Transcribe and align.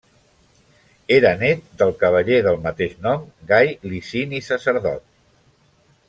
Era 1.17 1.33
nét 1.41 1.67
del 1.81 1.91
cavaller 2.03 2.39
del 2.47 2.57
mateix 2.65 2.95
nom, 3.07 3.27
Gai 3.51 3.69
Licini 3.91 4.41
Sacerdot. 4.47 5.05